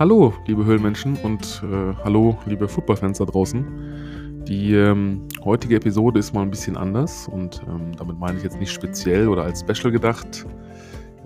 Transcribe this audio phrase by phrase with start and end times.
[0.00, 4.44] Hallo, liebe Höhlenmenschen und äh, hallo, liebe Footballfans da draußen.
[4.48, 8.58] Die ähm, heutige Episode ist mal ein bisschen anders und ähm, damit meine ich jetzt
[8.58, 10.46] nicht speziell oder als Special gedacht.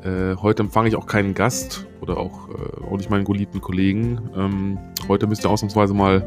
[0.03, 4.21] Äh, heute empfange ich auch keinen Gast oder auch, äh, auch nicht meinen geliebten Kollegen.
[4.37, 6.27] Ähm, heute müsst ihr ausnahmsweise mal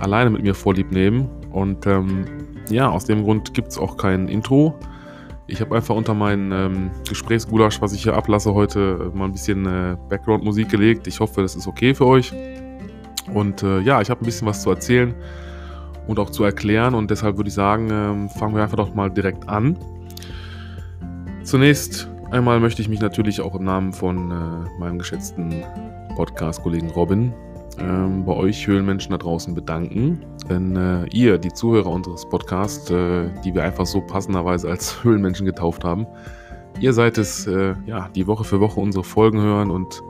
[0.00, 1.28] alleine mit mir Vorlieb nehmen.
[1.52, 2.24] Und ähm,
[2.70, 4.74] ja, aus dem Grund gibt es auch kein Intro.
[5.50, 9.64] Ich habe einfach unter meinen ähm, Gesprächsgulasch, was ich hier ablasse, heute mal ein bisschen
[9.64, 11.06] äh, Background-Musik gelegt.
[11.06, 12.34] Ich hoffe, das ist okay für euch.
[13.32, 15.14] Und äh, ja, ich habe ein bisschen was zu erzählen
[16.06, 16.94] und auch zu erklären.
[16.94, 19.78] Und deshalb würde ich sagen, ähm, fangen wir einfach doch mal direkt an.
[21.44, 25.64] Zunächst einmal möchte ich mich natürlich auch im Namen von äh, meinem geschätzten
[26.14, 27.32] Podcast-Kollegen Robin
[27.80, 30.24] ähm, bei euch Höhlenmenschen da draußen bedanken.
[30.48, 35.46] Denn äh, ihr, die Zuhörer unseres Podcasts, äh, die wir einfach so passenderweise als Höhlenmenschen
[35.46, 36.06] getauft haben,
[36.80, 40.02] ihr seid es, äh, ja, die Woche für Woche unsere Folgen hören und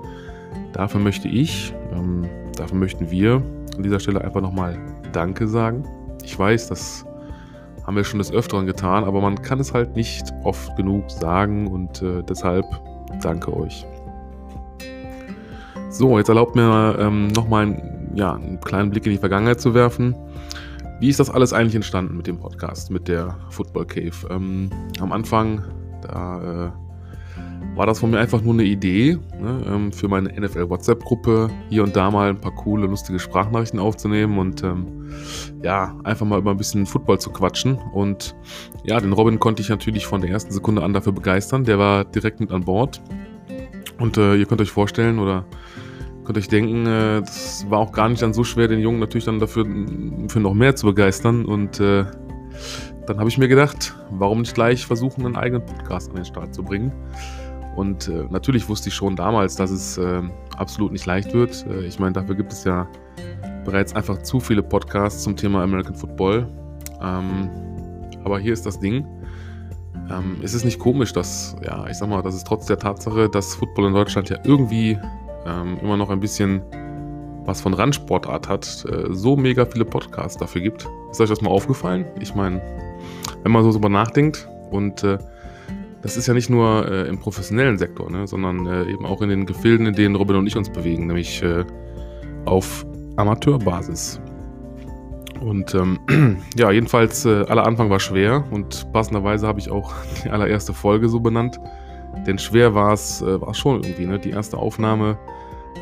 [0.72, 3.42] dafür möchte ich, ähm, dafür möchten wir
[3.77, 4.78] an dieser Stelle einfach nochmal
[5.12, 5.84] Danke sagen.
[6.24, 7.06] Ich weiß, das
[7.86, 11.66] haben wir schon des Öfteren getan, aber man kann es halt nicht oft genug sagen
[11.69, 12.66] und äh, deshalb
[13.22, 13.86] danke euch.
[15.91, 19.72] So, jetzt erlaubt mir ähm, nochmal einen, ja, einen kleinen Blick in die Vergangenheit zu
[19.72, 20.14] werfen.
[21.00, 24.12] Wie ist das alles eigentlich entstanden mit dem Podcast, mit der Football Cave?
[24.30, 24.69] Ähm,
[25.00, 25.64] am Anfang,
[26.03, 31.48] da äh, war das von mir einfach nur eine Idee ne, ähm, für meine NFL-WhatsApp-Gruppe,
[31.70, 35.11] hier und da mal ein paar coole, lustige Sprachnachrichten aufzunehmen und ähm,
[35.62, 37.78] ja, einfach mal über ein bisschen Football zu quatschen.
[37.95, 38.36] Und
[38.84, 41.64] ja, den Robin konnte ich natürlich von der ersten Sekunde an dafür begeistern.
[41.64, 43.00] Der war direkt mit an Bord.
[43.98, 45.44] Und äh, ihr könnt euch vorstellen oder
[46.24, 49.24] könnt euch denken, äh, das war auch gar nicht dann so schwer, den Jungen natürlich
[49.24, 49.64] dann dafür
[50.28, 51.44] für noch mehr zu begeistern.
[51.44, 52.05] Und äh,
[53.06, 56.55] dann habe ich mir gedacht, warum nicht gleich versuchen, einen eigenen Podcast an den Start
[56.55, 56.92] zu bringen.
[57.77, 60.22] Und äh, natürlich wusste ich schon damals, dass es äh,
[60.56, 61.64] absolut nicht leicht wird.
[61.68, 62.88] Äh, ich meine, dafür gibt es ja
[63.64, 66.48] bereits einfach zu viele Podcasts zum Thema American Football.
[67.00, 67.48] Ähm,
[68.24, 69.06] aber hier ist das Ding.
[70.10, 73.28] Ähm, es ist nicht komisch, dass, ja, ich sag mal, dass es trotz der Tatsache,
[73.28, 74.98] dass Football in Deutschland ja irgendwie
[75.46, 76.62] ähm, immer noch ein bisschen
[77.44, 80.86] was von Randsportart hat, äh, so mega viele Podcasts dafür gibt.
[81.10, 82.04] Ist euch das mal aufgefallen?
[82.20, 82.60] Ich meine,
[83.42, 85.18] wenn man so drüber nachdenkt und äh,
[86.02, 89.30] das ist ja nicht nur äh, im professionellen Sektor, ne, sondern äh, eben auch in
[89.30, 91.64] den Gefilden, in denen Robin und ich uns bewegen, nämlich äh,
[92.44, 94.20] auf Amateurbasis.
[95.40, 95.98] Und ähm,
[96.56, 99.92] ja, jedenfalls, äh, aller Anfang war schwer und passenderweise habe ich auch
[100.24, 101.58] die allererste Folge so benannt.
[102.26, 104.18] Denn schwer war es äh, schon irgendwie, ne?
[104.18, 105.18] Die erste Aufnahme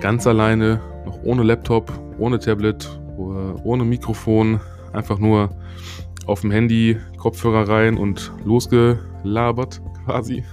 [0.00, 4.60] ganz alleine, noch ohne Laptop, ohne Tablet, ohne Mikrofon,
[4.92, 5.50] einfach nur
[6.26, 10.44] auf dem Handy, Kopfhörer rein und losgelabert quasi.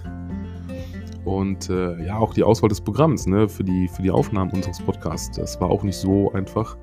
[1.25, 4.79] Und äh, ja, auch die Auswahl des Programms ne, für, die, für die Aufnahmen unseres
[4.79, 6.78] Podcasts, das war auch nicht so einfach.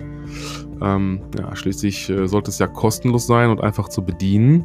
[0.80, 4.64] Ähm, ja, schließlich äh, sollte es ja kostenlos sein und einfach zu bedienen.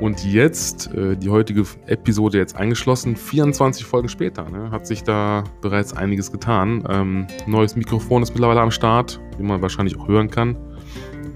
[0.00, 5.44] Und jetzt, äh, die heutige Episode jetzt eingeschlossen, 24 Folgen später, ne, hat sich da
[5.60, 6.84] bereits einiges getan.
[6.88, 10.56] Ähm, neues Mikrofon ist mittlerweile am Start, wie man wahrscheinlich auch hören kann.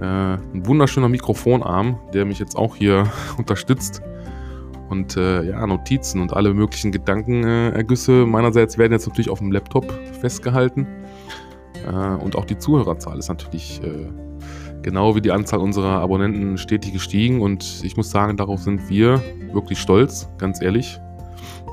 [0.01, 4.01] Äh, ein wunderschöner Mikrofonarm, der mich jetzt auch hier unterstützt.
[4.92, 9.91] Und äh, ja, Notizen und alle möglichen Gedankenergüsse meinerseits werden jetzt natürlich auf dem Laptop
[10.20, 10.86] festgehalten.
[11.86, 14.06] Äh, und auch die Zuhörerzahl ist natürlich äh,
[14.82, 19.22] genau wie die Anzahl unserer Abonnenten stetig gestiegen und ich muss sagen, darauf sind wir
[19.54, 21.00] wirklich stolz, ganz ehrlich.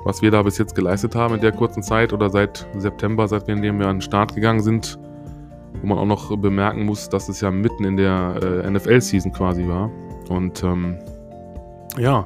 [0.05, 3.47] Was wir da bis jetzt geleistet haben in der kurzen Zeit oder seit September, seit
[3.47, 4.97] wir in dem Jahr an den Start gegangen sind,
[5.81, 9.67] wo man auch noch bemerken muss, dass es ja mitten in der äh, NFL-Season quasi
[9.67, 9.91] war.
[10.29, 10.99] Und ähm,
[11.97, 12.25] ja,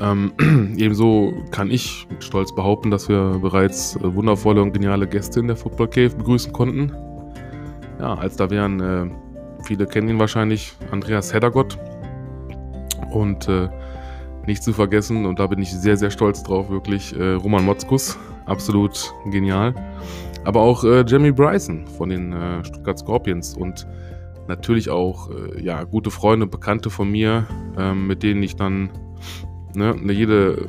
[0.00, 0.32] ähm,
[0.76, 5.46] ebenso kann ich mit Stolz behaupten, dass wir bereits äh, wundervolle und geniale Gäste in
[5.46, 6.92] der Football Cave begrüßen konnten.
[7.98, 9.10] Ja, als da wären äh,
[9.64, 11.78] Viele kennen ihn wahrscheinlich, Andreas Heddergott.
[13.12, 13.68] Und äh,
[14.46, 18.18] nicht zu vergessen, und da bin ich sehr, sehr stolz drauf, wirklich, äh, Roman Motzkus,
[18.46, 19.74] absolut genial.
[20.44, 23.86] Aber auch äh, Jamie Bryson von den äh, Stuttgart Scorpions und
[24.48, 27.46] natürlich auch äh, ja, gute Freunde, Bekannte von mir,
[27.76, 28.90] ähm, mit denen ich dann
[29.74, 30.68] ne, jede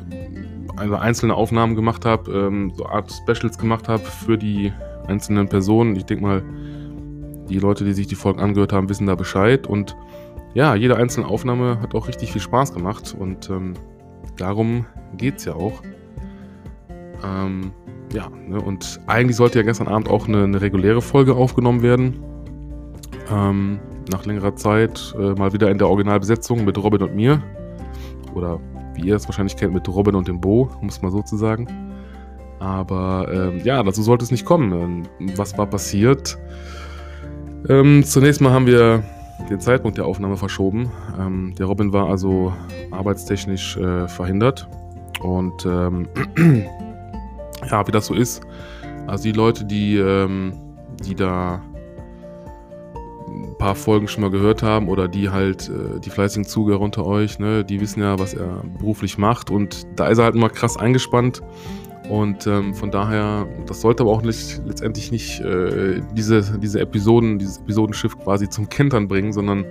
[0.76, 4.72] also einzelne Aufnahmen gemacht habe, ähm, so Art Specials gemacht habe für die
[5.06, 5.96] einzelnen Personen.
[5.96, 6.42] Ich denke mal,
[7.48, 9.66] die Leute, die sich die Folgen angehört haben, wissen da Bescheid.
[9.66, 9.96] Und
[10.54, 13.14] ja, jede einzelne Aufnahme hat auch richtig viel Spaß gemacht.
[13.18, 13.74] Und ähm,
[14.36, 15.82] darum geht es ja auch.
[17.24, 17.72] Ähm,
[18.12, 22.22] ja, ne, und eigentlich sollte ja gestern Abend auch eine, eine reguläre Folge aufgenommen werden.
[23.30, 23.78] Ähm,
[24.10, 27.42] nach längerer Zeit äh, mal wieder in der Originalbesetzung mit Robin und mir.
[28.34, 28.60] Oder
[28.94, 31.36] wie ihr es wahrscheinlich kennt, mit Robin und dem Bo, um es mal so zu
[31.36, 31.66] sagen.
[32.58, 34.72] Aber ähm, ja, dazu sollte es nicht kommen.
[34.72, 36.38] Ähm, was war passiert?
[37.68, 39.02] Ähm, zunächst mal haben wir
[39.50, 40.90] den Zeitpunkt der Aufnahme verschoben.
[41.18, 42.52] Ähm, der Robin war also
[42.90, 44.68] arbeitstechnisch äh, verhindert.
[45.20, 46.08] Und ähm,
[47.70, 48.42] ja, wie das so ist.
[49.06, 50.52] Also die Leute, die, ähm,
[51.04, 51.60] die da
[53.52, 57.06] ein paar Folgen schon mal gehört haben oder die halt äh, die fleißigen Zuhörer unter
[57.06, 60.48] euch, ne, die wissen ja, was er beruflich macht und da ist er halt immer
[60.48, 61.42] krass eingespannt
[62.08, 67.38] und ähm, von daher, das sollte aber auch nicht, letztendlich nicht äh, diese, diese Episoden,
[67.38, 69.64] dieses Episodenschiff quasi zum Kentern bringen, sondern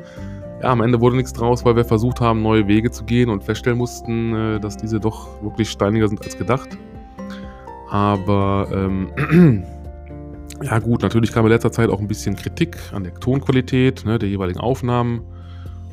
[0.61, 3.43] ja, am Ende wurde nichts draus, weil wir versucht haben, neue Wege zu gehen und
[3.43, 6.69] feststellen mussten, äh, dass diese doch wirklich steiniger sind als gedacht.
[7.89, 9.63] Aber ähm,
[10.61, 14.19] ja gut, natürlich kam in letzter Zeit auch ein bisschen Kritik an der Tonqualität ne,
[14.19, 15.21] der jeweiligen Aufnahmen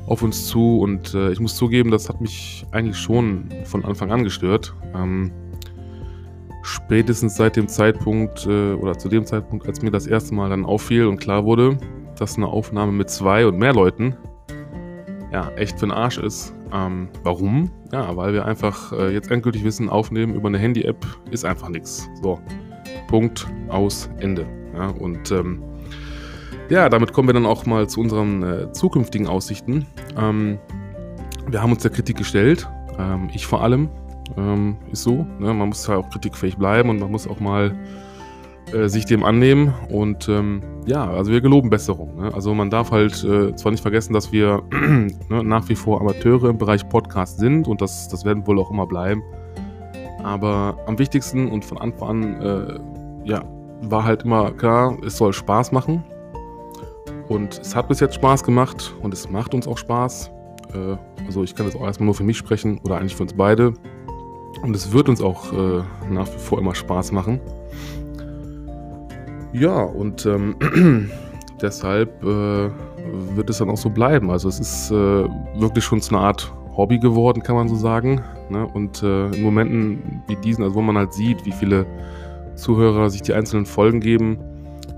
[0.06, 4.10] auf uns zu und äh, ich muss zugeben, das hat mich eigentlich schon von Anfang
[4.10, 4.74] an gestört.
[4.94, 5.30] Ähm,
[6.62, 10.64] spätestens seit dem Zeitpunkt äh, oder zu dem Zeitpunkt, als mir das erste Mal dann
[10.64, 11.76] auffiel und klar wurde,
[12.18, 14.16] dass eine Aufnahme mit zwei und mehr Leuten
[15.32, 16.54] ja echt für den Arsch ist.
[16.72, 17.70] Ähm, warum?
[17.92, 22.08] Ja, weil wir einfach äh, jetzt endgültig wissen, aufnehmen über eine Handy-App ist einfach nichts.
[22.22, 22.38] So,
[23.08, 24.57] Punkt, aus, Ende.
[24.78, 25.60] Ja, und ähm,
[26.70, 29.86] ja, damit kommen wir dann auch mal zu unseren äh, zukünftigen Aussichten.
[30.16, 30.58] Ähm,
[31.48, 33.88] wir haben uns der Kritik gestellt, ähm, ich vor allem,
[34.36, 35.26] ähm, ist so.
[35.40, 35.52] Ne?
[35.52, 37.74] Man muss ja auch kritikfähig bleiben und man muss auch mal
[38.72, 39.74] äh, sich dem annehmen.
[39.88, 42.16] Und ähm, ja, also wir geloben Besserung.
[42.16, 42.32] Ne?
[42.32, 46.50] Also man darf halt äh, zwar nicht vergessen, dass wir ne, nach wie vor Amateure
[46.50, 49.22] im Bereich Podcast sind und das, das werden wohl auch immer bleiben.
[50.22, 52.80] Aber am wichtigsten und von Anfang an, äh,
[53.24, 53.42] ja,
[53.82, 56.04] war halt immer klar, es soll Spaß machen.
[57.28, 60.30] Und es hat bis jetzt Spaß gemacht und es macht uns auch Spaß.
[60.74, 60.96] Äh,
[61.26, 63.74] also ich kann jetzt auch erstmal nur für mich sprechen oder eigentlich für uns beide.
[64.62, 67.40] Und es wird uns auch äh, nach wie vor immer Spaß machen.
[69.52, 71.10] Ja, und ähm,
[71.60, 72.70] deshalb äh,
[73.34, 74.30] wird es dann auch so bleiben.
[74.30, 78.22] Also es ist äh, wirklich schon zu einer Art Hobby geworden, kann man so sagen.
[78.50, 78.66] Ne?
[78.66, 81.86] Und äh, in Momenten wie diesen, also wo man halt sieht, wie viele
[82.58, 84.38] Zuhörer sich die einzelnen Folgen geben.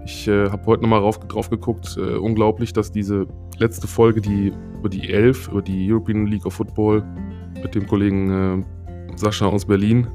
[0.05, 1.97] Ich äh, habe heute nochmal drauf, geguckt.
[1.97, 3.27] Äh, unglaublich, dass diese
[3.59, 7.05] letzte Folge, die über die 11, über die European League of Football
[7.62, 8.65] mit dem Kollegen
[9.17, 10.09] Sascha aus Berlin.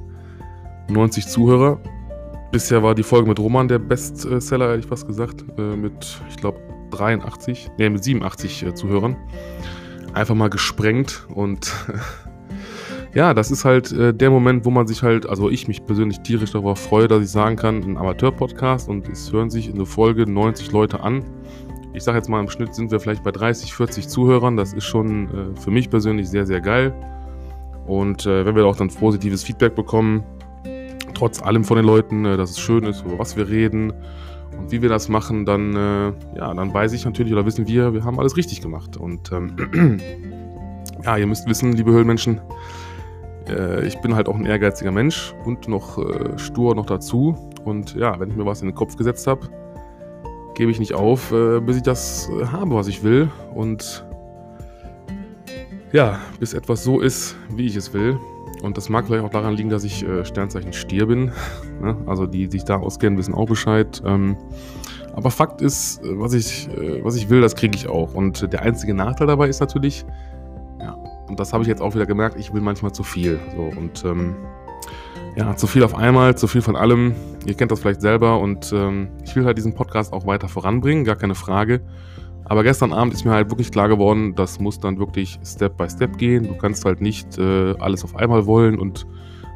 [0.89, 1.79] 90 Zuhörer.
[2.51, 6.59] Bisher war die Folge mit Roman der Bestseller, ehrlich fast gesagt, äh, mit, ich glaube,
[6.91, 9.17] 83, nee, mit 87 äh, Zuhörern.
[10.13, 11.73] Einfach mal gesprengt und
[13.15, 16.19] ja, das ist halt äh, der Moment, wo man sich halt, also ich mich persönlich
[16.19, 19.85] tierisch darüber freue, dass ich sagen kann, ein Amateur-Podcast und es hören sich in der
[19.85, 21.23] Folge 90 Leute an.
[21.93, 24.57] Ich sage jetzt mal, im Schnitt sind wir vielleicht bei 30, 40 Zuhörern.
[24.57, 26.93] Das ist schon äh, für mich persönlich sehr, sehr geil.
[27.87, 30.21] Und äh, wenn wir auch dann positives Feedback bekommen,
[31.13, 33.93] trotz allem von den Leuten, äh, dass es schön ist, über was wir reden
[34.59, 37.93] und wie wir das machen, dann, äh, ja, dann weiß ich natürlich oder wissen wir,
[37.93, 38.97] wir haben alles richtig gemacht.
[38.97, 39.55] Und ähm,
[41.05, 42.41] ja, ihr müsst wissen, liebe Höhlenmenschen,
[43.49, 47.35] äh, ich bin halt auch ein ehrgeiziger Mensch und noch äh, stur noch dazu.
[47.63, 49.47] Und ja, wenn ich mir was in den Kopf gesetzt habe,
[50.55, 53.29] gebe ich nicht auf, äh, bis ich das habe, was ich will.
[53.53, 54.05] Und
[55.91, 58.17] ja, bis etwas so ist, wie ich es will.
[58.61, 61.31] Und das mag vielleicht auch daran liegen, dass ich Sternzeichen Stier bin.
[61.81, 61.97] ne?
[62.05, 64.01] Also die, die sich da auskennen, wissen auch Bescheid.
[64.05, 64.37] Ähm,
[65.13, 66.67] aber Fakt ist, was ich,
[67.01, 68.13] was ich will, das kriege ich auch.
[68.13, 70.05] Und der einzige Nachteil dabei ist natürlich,
[71.27, 73.39] und das habe ich jetzt auch wieder gemerkt, ich will manchmal zu viel.
[73.55, 74.35] So, und ähm,
[75.35, 77.13] ja, zu viel auf einmal, zu viel von allem.
[77.45, 81.03] Ihr kennt das vielleicht selber und ähm, ich will halt diesen Podcast auch weiter voranbringen,
[81.03, 81.81] gar keine Frage.
[82.45, 85.89] Aber gestern Abend ist mir halt wirklich klar geworden, das muss dann wirklich Step by
[85.89, 86.47] Step gehen.
[86.47, 89.07] Du kannst halt nicht äh, alles auf einmal wollen und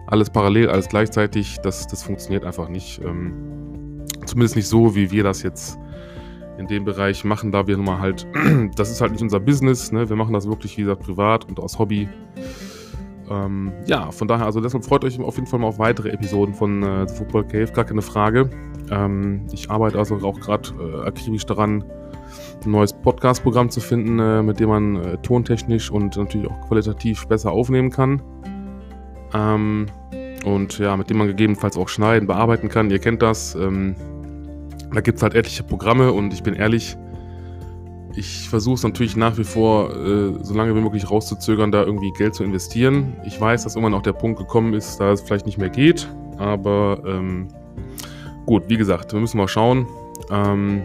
[0.08, 1.60] alles parallel, alles gleichzeitig.
[1.62, 3.00] Das, das funktioniert einfach nicht.
[3.06, 5.78] Ähm, zumindest nicht so, wie wir das jetzt
[6.60, 8.28] in dem Bereich machen, da wir nun mal halt,
[8.76, 9.92] das ist halt nicht unser Business.
[9.92, 10.10] Ne?
[10.10, 12.08] Wir machen das wirklich, wie gesagt, privat und aus Hobby.
[13.30, 16.54] Ähm, ja, von daher, also deshalb freut euch auf jeden Fall mal auf weitere Episoden
[16.54, 18.50] von äh, The Football Cave, gar keine Frage.
[18.92, 21.84] Ähm, ich arbeite also auch gerade äh, akribisch daran,
[22.66, 27.26] ein neues Podcast-Programm zu finden, äh, mit dem man äh, tontechnisch und natürlich auch qualitativ
[27.28, 28.22] besser aufnehmen kann.
[29.34, 29.86] Ähm,
[30.44, 32.90] und ja, mit dem man gegebenenfalls auch schneiden, bearbeiten kann.
[32.90, 33.56] Ihr kennt das.
[33.56, 33.96] Ähm,
[34.94, 36.98] da gibt es halt etliche Programme und ich bin ehrlich,
[38.16, 42.12] ich versuche es natürlich nach wie vor, äh, so lange wie möglich rauszuzögern, da irgendwie
[42.12, 43.16] Geld zu investieren.
[43.26, 46.08] Ich weiß, dass irgendwann auch der Punkt gekommen ist, da es vielleicht nicht mehr geht.
[46.38, 47.48] Aber ähm,
[48.46, 49.88] gut, wie gesagt, wir müssen mal schauen.
[50.32, 50.82] Ähm,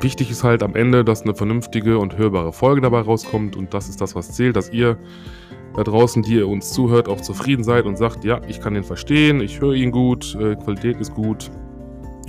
[0.00, 3.88] Wichtig ist halt am Ende, dass eine vernünftige und hörbare Folge dabei rauskommt und das
[3.88, 4.98] ist das, was zählt, dass ihr
[5.74, 8.84] da draußen, die ihr uns zuhört, auch zufrieden seid und sagt, ja, ich kann den
[8.84, 11.50] verstehen, ich höre ihn gut, äh, Qualität ist gut.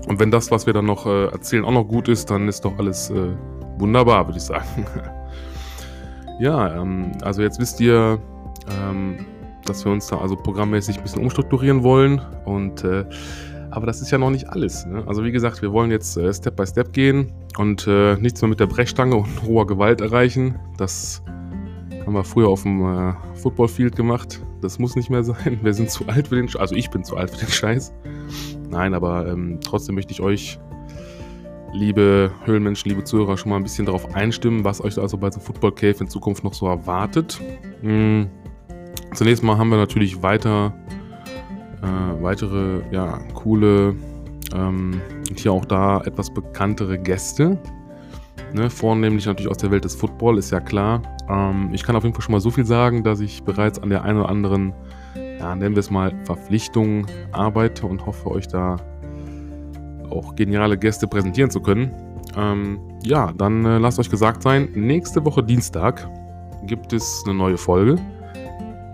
[0.08, 2.65] Und wenn das, was wir dann noch äh, erzählen, auch noch gut ist, dann ist
[2.65, 3.36] doch alles äh,
[3.77, 4.86] wunderbar, würde ich sagen.
[6.39, 8.20] ja, ähm, also jetzt wisst ihr,
[8.82, 9.25] ähm,
[9.65, 12.22] dass wir uns da also programmmäßig ein bisschen umstrukturieren wollen.
[12.46, 13.06] Und äh,
[13.72, 14.86] aber das ist ja noch nicht alles.
[14.86, 15.03] Ne?
[15.06, 18.50] Also wie gesagt, wir wollen jetzt äh, Step by Step gehen und äh, nichts mehr
[18.50, 20.60] mit der Brechstange und roher Gewalt erreichen.
[20.77, 21.22] Das
[22.06, 24.41] haben wir früher auf dem äh, Footballfield gemacht.
[24.62, 25.60] Das muss nicht mehr sein.
[25.63, 26.60] Wir sind zu alt für den Scheiß.
[26.60, 27.94] Also ich bin zu alt für den Scheiß.
[28.69, 30.59] Nein, aber ähm, trotzdem möchte ich euch,
[31.73, 35.39] liebe Höhlenmenschen, liebe Zuhörer, schon mal ein bisschen darauf einstimmen, was euch also bei The
[35.39, 37.39] Football Cave in Zukunft noch so erwartet.
[37.81, 38.27] Hm.
[39.13, 40.73] Zunächst mal haben wir natürlich weiter
[41.81, 43.95] äh, weitere, ja, coole
[44.53, 47.57] ähm, und hier auch da etwas bekanntere Gäste.
[48.53, 51.01] Ne, vornehmlich natürlich aus der Welt des Football, ist ja klar.
[51.29, 53.89] Ähm, ich kann auf jeden Fall schon mal so viel sagen, dass ich bereits an
[53.89, 54.73] der einen oder anderen,
[55.39, 58.75] ja, nennen wir es mal, Verpflichtung arbeite und hoffe, euch da
[60.10, 61.91] auch geniale Gäste präsentieren zu können.
[62.36, 66.08] Ähm, ja, dann äh, lasst euch gesagt sein, nächste Woche Dienstag
[66.63, 67.96] gibt es eine neue Folge.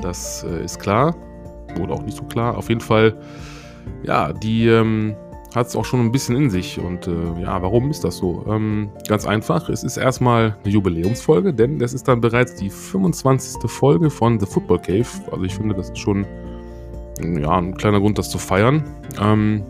[0.02, 1.16] Das äh, ist klar.
[1.82, 2.58] Oder auch nicht so klar.
[2.58, 3.18] Auf jeden Fall,
[4.04, 5.16] ja, die ähm,
[5.56, 6.80] hat es auch schon ein bisschen in sich.
[6.80, 8.46] Und äh, ja, warum ist das so?
[8.48, 13.70] Ähm, ganz einfach, es ist erstmal eine Jubiläumsfolge, denn das ist dann bereits die 25.
[13.70, 15.08] Folge von The Football Cave.
[15.32, 16.26] Also ich finde, das ist schon
[17.22, 18.84] ja, ein kleiner Grund, das zu feiern.
[19.22, 19.64] Ähm,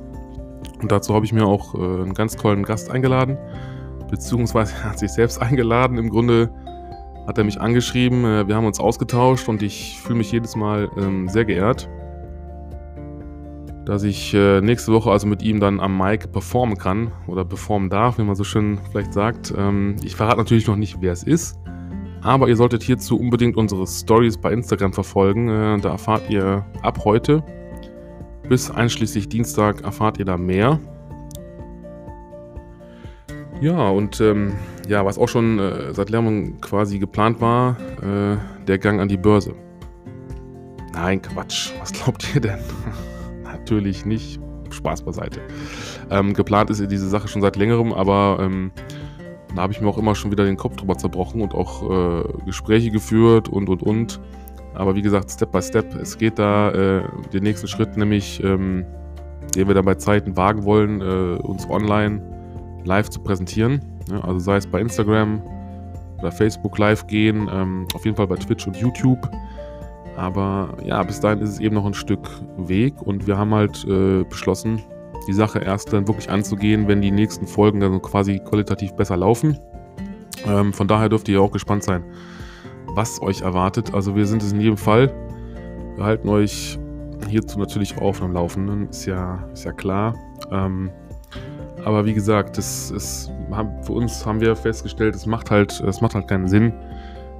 [0.81, 3.37] und dazu habe ich mir auch äh, einen ganz tollen Gast eingeladen,
[4.09, 5.97] beziehungsweise er hat sich selbst eingeladen.
[5.97, 6.49] Im Grunde
[7.27, 10.89] hat er mich angeschrieben, äh, wir haben uns ausgetauscht und ich fühle mich jedes Mal
[10.97, 11.89] ähm, sehr geehrt
[13.85, 17.89] dass ich äh, nächste Woche also mit ihm dann am Mic performen kann oder performen
[17.89, 19.53] darf, wie man so schön vielleicht sagt.
[19.57, 21.59] Ähm, ich verrate natürlich noch nicht, wer es ist,
[22.21, 25.49] aber ihr solltet hierzu unbedingt unsere Stories bei Instagram verfolgen.
[25.49, 27.43] Äh, da erfahrt ihr ab heute
[28.49, 30.79] bis einschließlich Dienstag erfahrt ihr da mehr.
[33.61, 34.53] Ja, und ähm,
[34.87, 38.37] ja, was auch schon äh, seit Lärmung quasi geplant war, äh,
[38.67, 39.55] der Gang an die Börse.
[40.93, 41.71] Nein, Quatsch.
[41.79, 42.59] Was glaubt ihr denn?
[43.65, 44.39] natürlich nicht.
[44.69, 45.39] Spaß beiseite.
[46.09, 48.71] Ähm, geplant ist diese Sache schon seit längerem, aber ähm,
[49.55, 52.23] da habe ich mir auch immer schon wieder den Kopf drüber zerbrochen und auch äh,
[52.45, 54.19] Gespräche geführt und und und.
[54.73, 55.95] Aber wie gesagt, Step by Step.
[55.95, 58.85] Es geht da äh, den nächsten Schritt, nämlich, ähm,
[59.55, 62.21] den wir dann bei Zeiten wagen wollen, äh, uns online
[62.83, 63.79] live zu präsentieren.
[64.11, 65.41] Ja, also sei es bei Instagram
[66.19, 69.29] oder Facebook live gehen, ähm, auf jeden Fall bei Twitch und YouTube.
[70.15, 73.85] Aber ja, bis dahin ist es eben noch ein Stück Weg und wir haben halt
[73.85, 74.81] äh, beschlossen,
[75.27, 79.57] die Sache erst dann wirklich anzugehen, wenn die nächsten Folgen dann quasi qualitativ besser laufen.
[80.45, 82.03] Ähm, von daher dürft ihr auch gespannt sein,
[82.93, 83.93] was euch erwartet.
[83.93, 85.13] Also wir sind es in jedem Fall.
[85.95, 86.77] Wir halten euch
[87.27, 90.15] hierzu natürlich auf am Laufenden, ist ja, ist ja klar.
[90.51, 90.91] Ähm,
[91.83, 93.31] aber wie gesagt, das, das,
[93.81, 96.73] für uns haben wir festgestellt, es macht halt, es macht halt keinen Sinn,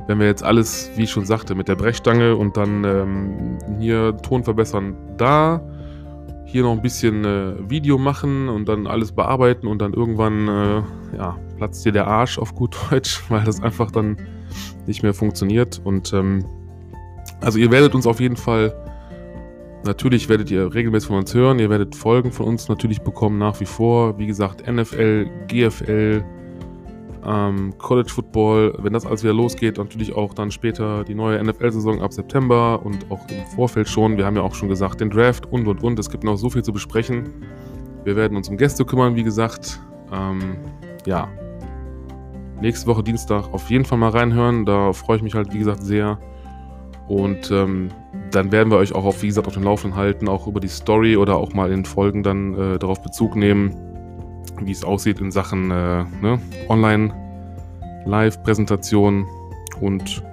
[0.07, 4.15] wenn wir jetzt alles, wie ich schon sagte, mit der Brechstange und dann ähm, hier
[4.17, 5.61] Ton verbessern da,
[6.45, 11.17] hier noch ein bisschen äh, Video machen und dann alles bearbeiten und dann irgendwann äh,
[11.17, 14.17] ja, platzt dir der Arsch auf gut Deutsch, weil das einfach dann
[14.85, 15.81] nicht mehr funktioniert.
[15.83, 16.45] Und ähm,
[17.41, 18.73] also ihr werdet uns auf jeden Fall,
[19.85, 23.59] natürlich werdet ihr regelmäßig von uns hören, ihr werdet Folgen von uns natürlich bekommen nach
[23.59, 24.17] wie vor.
[24.19, 26.23] Wie gesagt, NFL, GFL,
[27.27, 32.01] ähm, College Football, wenn das alles wieder losgeht, natürlich auch dann später die neue NFL-Saison
[32.01, 34.17] ab September und auch im Vorfeld schon.
[34.17, 35.97] Wir haben ja auch schon gesagt, den Draft und und und.
[35.97, 37.29] Es gibt noch so viel zu besprechen.
[38.03, 39.81] Wir werden uns um Gäste kümmern, wie gesagt.
[40.11, 40.57] Ähm,
[41.05, 41.27] ja.
[42.61, 44.65] Nächste Woche Dienstag auf jeden Fall mal reinhören.
[44.65, 46.19] Da freue ich mich halt, wie gesagt, sehr.
[47.07, 47.89] Und ähm,
[48.31, 50.67] dann werden wir euch auch auf, wie gesagt, auf dem Laufenden halten, auch über die
[50.67, 53.94] Story oder auch mal in Folgen dann äh, darauf Bezug nehmen
[54.61, 59.27] wie es aussieht in Sachen äh, ne, Online-Live-Präsentation.
[59.81, 60.23] Und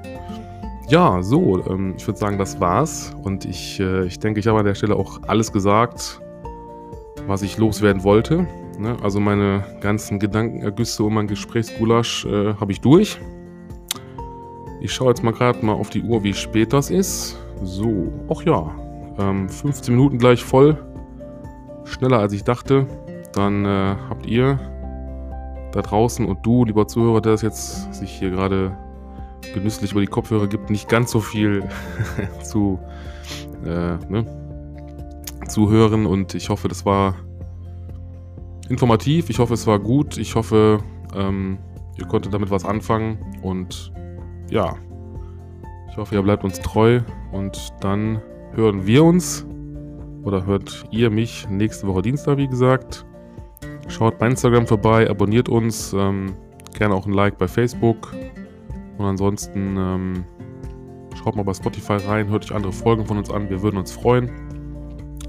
[0.89, 3.15] ja, so, ähm, ich würde sagen, das war's.
[3.23, 6.21] Und ich, äh, ich denke, ich habe an der Stelle auch alles gesagt,
[7.27, 8.47] was ich loswerden wollte.
[8.79, 8.97] Ne?
[9.03, 13.19] Also meine ganzen Gedankenergüsse und mein Gesprächsgulasch äh, habe ich durch.
[14.81, 17.39] Ich schaue jetzt mal gerade mal auf die Uhr, wie spät das ist.
[17.63, 18.75] So, ach ja,
[19.19, 20.77] ähm, 15 Minuten gleich voll.
[21.85, 22.87] Schneller als ich dachte
[23.33, 24.59] dann äh, habt ihr
[25.73, 28.77] da draußen und du, lieber Zuhörer, der das jetzt sich hier gerade
[29.55, 31.69] genüsslich über die Kopfhörer gibt, nicht ganz so viel
[32.43, 32.79] zu,
[33.65, 34.27] äh, ne,
[35.49, 36.07] zu hören.
[36.07, 37.15] Und ich hoffe, das war
[38.69, 39.31] informativ.
[39.31, 40.19] Ich hoffe, es war gut.
[40.19, 40.79] Ich hoffe,
[41.15, 41.59] ähm,
[41.99, 43.19] ihr konntet damit was anfangen.
[43.43, 43.93] Und
[44.51, 44.77] ja,
[45.93, 47.01] Ich hoffe, ihr bleibt uns treu
[47.33, 48.23] und dann
[48.55, 49.47] hören wir uns
[50.23, 53.05] oder hört ihr mich nächste Woche Dienstag, wie gesagt.
[53.89, 56.35] Schaut bei Instagram vorbei, abonniert uns, ähm,
[56.75, 58.15] gerne auch ein Like bei Facebook.
[58.99, 60.25] Und ansonsten ähm,
[61.17, 63.51] schaut mal bei Spotify rein, hört euch andere Folgen von uns an.
[63.51, 64.31] Wir würden uns freuen,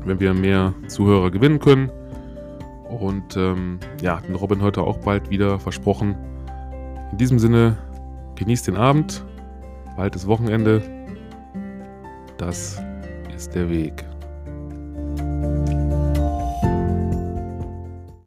[0.05, 1.91] wenn wir mehr Zuhörer gewinnen können.
[2.89, 6.15] Und ähm, ja, den Robin heute auch bald wieder versprochen.
[7.11, 7.77] In diesem Sinne,
[8.35, 9.23] genießt den Abend,
[9.97, 10.81] bald ist Wochenende.
[12.37, 12.81] Das
[13.35, 14.12] ist der Weg.